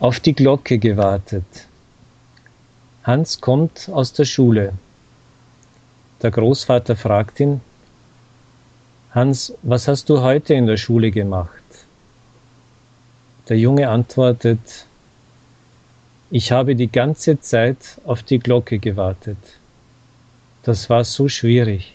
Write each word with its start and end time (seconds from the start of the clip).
Auf 0.00 0.18
die 0.18 0.34
Glocke 0.34 0.78
gewartet. 0.78 1.68
Hans 3.04 3.40
kommt 3.40 3.88
aus 3.92 4.12
der 4.12 4.24
Schule. 4.24 4.72
Der 6.20 6.32
Großvater 6.32 6.96
fragt 6.96 7.38
ihn, 7.38 7.60
Hans, 9.12 9.54
was 9.62 9.86
hast 9.86 10.08
du 10.08 10.20
heute 10.20 10.54
in 10.54 10.66
der 10.66 10.76
Schule 10.76 11.12
gemacht? 11.12 11.62
Der 13.48 13.56
Junge 13.56 13.88
antwortet, 13.88 14.86
ich 16.30 16.50
habe 16.50 16.74
die 16.74 16.90
ganze 16.90 17.40
Zeit 17.40 18.00
auf 18.04 18.24
die 18.24 18.40
Glocke 18.40 18.80
gewartet. 18.80 19.38
Das 20.64 20.90
war 20.90 21.04
so 21.04 21.28
schwierig. 21.28 21.93